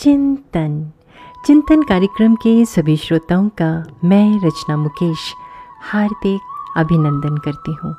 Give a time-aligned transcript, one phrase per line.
[0.00, 0.92] चिंतन।
[1.46, 3.66] चिंतन कार्यक्रम के सभी श्रोताओं का
[4.04, 5.32] मैं रचना मुकेश
[5.82, 6.40] हार्दिक
[6.76, 7.94] अभिनंदन करती हूँ।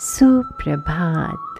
[0.00, 1.58] सुप्रभात।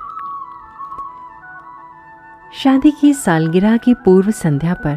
[2.54, 4.96] शादी की सालगिरह की पूर्व संध्या पर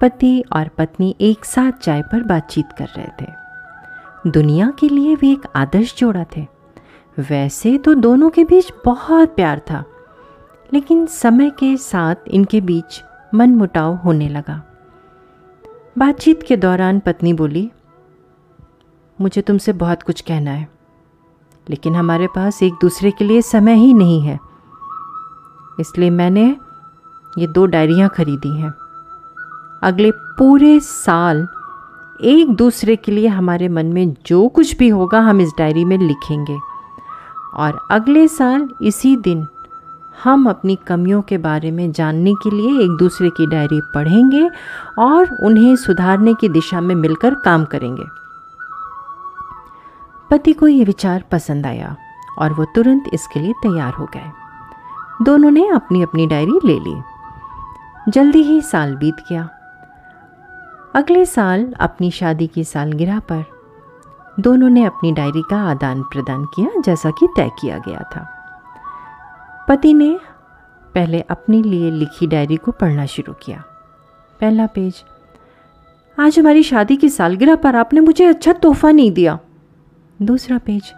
[0.00, 5.32] पति और पत्नी एक साथ चाय पर बातचीत कर रहे थे। दुनिया के लिए वे
[5.32, 6.46] एक आदर्श जोड़ा थे।
[7.18, 9.84] वैसे तो दोनों के बीच बहुत प्यार था,
[10.72, 13.02] लेकिन समय के साथ इनके बीच
[13.34, 14.60] मन मुटाव होने लगा।
[15.98, 17.70] बातचीत के दौरान पत्नी बोली,
[19.18, 20.68] मुझे तुमसे बहुत कुछ कहना है,
[21.66, 24.38] लेकिन हमारे पास एक दूसरे के लिए समय ही नहीं है।
[25.80, 26.44] इसलिए मैंने
[27.38, 28.72] ये दो डायरियाँ खरीदी हैं।
[29.82, 31.46] अगले पूरे साल
[32.24, 35.96] एक दूसरे के लिए हमारे मन में जो कुछ भी होगा हम इस डायरी में
[35.98, 36.58] लिखेंगे।
[37.56, 39.46] और अगले साल इसी दिन
[40.22, 44.50] हम अपनी कमियों के बारे में जानने के लिए एक दूसरे की डायरी पढ़ेंगे
[44.98, 48.04] और उन्हें सुधारने की दिशा में मिलकर काम करेंगे।
[50.30, 51.96] पति को ये विचार पसंद आया
[52.38, 54.32] और वो तुरंत इसके लिए तैयार हो गए।
[55.22, 57.02] दोनों ने अपनी अपनी डायरी ले ली।
[58.08, 59.48] जल्दी ही साल बीत गया।
[60.94, 63.44] अगले साल अपनी शादी की सालगिरह पर
[64.40, 68.33] दोनों ने अपनी डायरी का आदान प्रदान किया, जैसा कि तय किया गया था।
[69.68, 70.10] पति ने
[70.94, 73.62] पहले अपने लिए लिखी डायरी को पढ़ना शुरू किया।
[74.40, 75.02] पहला पेज,
[76.18, 79.38] आज हमारी शादी की सालगिरह पर आपने मुझे अच्छा तोहफा नहीं दिया।
[80.20, 80.92] दूसरा पेज,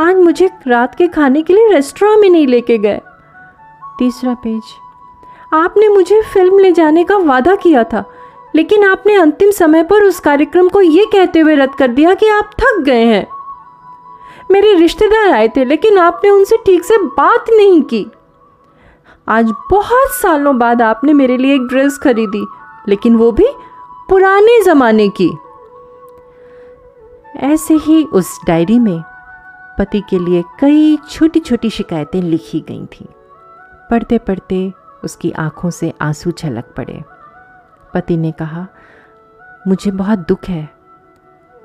[0.00, 3.00] आज मुझे रात के खाने के लिए रेस्टोरेंट में नहीं लेके गए।
[3.98, 4.62] तीसरा पेज,
[5.54, 8.04] आपने मुझे फ़िल्म ले जाने का वादा किया था,
[8.54, 12.28] लेकिन आपने अंतिम समय पर उस कार्यक्रम को ये कहते हुए रद्द कर दिया कि
[12.28, 13.26] आप थक गए हैं।
[14.50, 18.06] मेरे रिश्तेदार आए थे, लेकिन आपने उनसे ठीक से बात नहीं की।
[19.28, 22.46] आज बहुत सालों बाद आपने मेरे लिए एक ड्रेस खरीदी,
[22.88, 23.46] लेकिन वो भी
[24.08, 25.38] पुराने ज़माने की।
[27.36, 29.02] ऐसे ही उस डायरी में
[29.78, 33.06] पति के लिए कई छोटी छोटी शिकायतें लिखी गई थीं।
[33.90, 34.72] पढ़ते पढ़ते
[35.04, 37.04] उसकी आँखों से आँसू छलक पड़े।
[37.94, 38.66] पति ने कहा,
[39.68, 40.68] मुझे बहुत दुख है।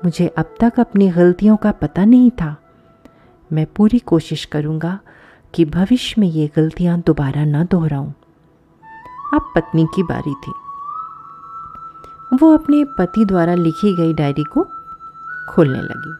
[0.04, 2.56] मुझे अब तक अपनी गलतियों का पता नहीं था।
[3.52, 4.98] मैं पूरी कोशिश करूँगा
[5.54, 8.12] कि भविष्य में ये गलतियाँ दोबारा ना दोहराऊं।
[9.34, 10.52] अब पत्नी की बारी थी।
[12.36, 14.66] वो अपने पति द्वारा लिखी गई डायरी को
[15.48, 16.14] खोलने लगी।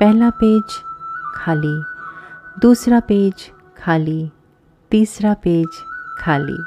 [0.00, 0.64] पहला पेज
[1.34, 1.82] खाली,
[2.60, 3.34] दूसरा पेज
[3.78, 4.30] खाली,
[4.90, 5.68] तीसरा पेज
[6.18, 6.64] खाली।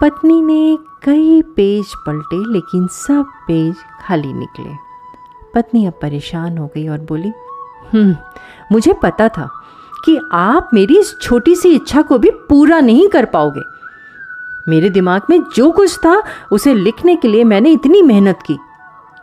[0.00, 4.70] पत्नी ने कई पेज पलटे, लेकिन सब पेज खाली निकले।
[5.54, 7.32] पत्नी अब परेशान हो गई और बोली
[8.72, 9.48] मुझे पता था
[10.04, 13.62] कि आप मेरी इस छोटी सी इच्छा को भी पूरा नहीं कर पाओगे।
[14.68, 18.58] मेरे दिमाग में जो कुछ था, उसे लिखने के लिए मैंने इतनी मेहनत की,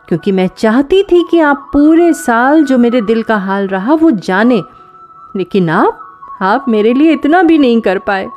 [0.07, 4.11] क्योंकि मैं चाहती थी कि आप पूरे साल जो मेरे दिल का हाल रहा, वो
[4.11, 4.61] जाने।
[5.35, 5.99] लेकिन आप
[6.41, 8.27] आप मेरे लिए इतना भी नहीं कर पाए।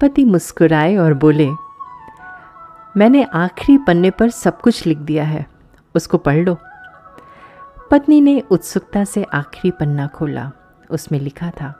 [0.00, 1.48] पति मुस्कुराए और बोले,
[2.96, 5.46] मैंने आखिरी पन्ने पर सब कुछ लिख दिया है,
[5.94, 6.56] उसको पढ़ लो।
[7.90, 10.50] पत्नी ने उत्सुकता से आखिरी पन्ना खोला।
[10.90, 11.74] उसमें लिखा था,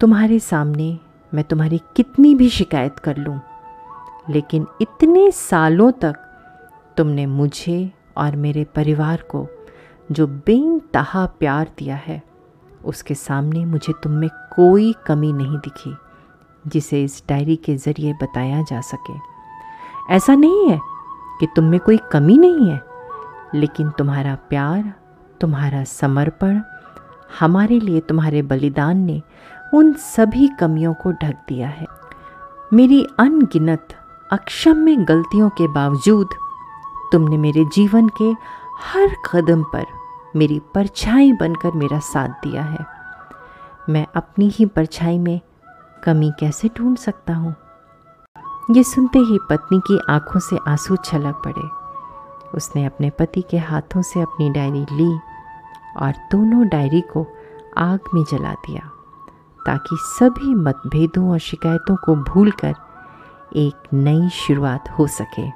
[0.00, 0.98] तुम्हारे सामने
[1.32, 3.38] मैं तुम्हारी कितनी भी शिकायत कर लूँ,
[4.30, 6.16] लेकिन इतने सालों तक
[6.96, 9.46] तुमने मुझे और मेरे परिवार को
[10.12, 12.22] जो बेनतहा प्यार दिया है,
[12.84, 15.94] उसके सामने मुझे तुम में कोई कमी नहीं दिखी,
[16.64, 19.18] जिसे इस डायरी के ज़रिए बताया जा सके।
[20.14, 20.78] ऐसा नहीं है
[21.40, 22.89] कि तुम में कोई कमी नहीं है।
[23.54, 24.94] लेकिन तुम्हारा प्यार,
[25.40, 26.60] तुम्हारा समर्पण,
[27.40, 29.22] हमारे लिए तुम्हारे बलिदान ने
[29.74, 31.86] उन सभी कमियों को ढक दिया है।
[32.72, 33.88] मेरी अनगिनत,
[34.32, 36.28] अक्षम्य गलतियों के बावजूद
[37.12, 38.32] तुमने मेरे जीवन के
[38.82, 39.86] हर कदम पर
[40.36, 42.86] मेरी परछाई बनकर मेरा साथ दिया है।
[43.88, 45.40] मैं अपनी ही परछाई में
[46.04, 47.56] कमी कैसे ढूंढ सकता हूँ?
[48.70, 51.79] ये सुनते ही पत्नी की आँखों से आँसू छलक पड़े।
[52.54, 55.18] उसने अपने पति के हाथों से अपनी डायरी ली
[55.96, 57.26] और दोनों डायरी को
[57.78, 58.90] आग में जला दिया,
[59.66, 62.74] ताकि सभी मतभेदों और शिकायतों को भूलकर
[63.56, 65.48] एक नई शुरुआत हो सके।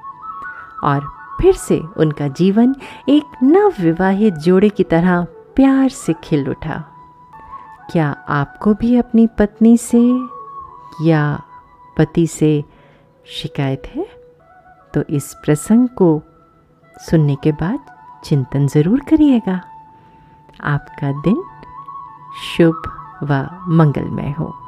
[0.85, 2.75] और फिर से उनका जीवन
[3.08, 5.26] एक नव विवाहित जोड़े की तरह
[5.56, 6.85] प्यार से खिल उठा।
[7.93, 10.20] क्या आपको भी अपनी पत्नी से
[11.02, 11.43] या
[11.99, 12.64] पति से
[13.26, 14.06] शिकायत है?
[14.94, 16.23] तो इस प्रसंग को
[17.00, 17.81] सुनने के बाद
[18.25, 19.61] चिंतन ज़रूर करिएगा।
[20.64, 21.43] आपका दिन
[22.43, 22.82] शुभ
[23.23, 24.63] व मंगलमय हो।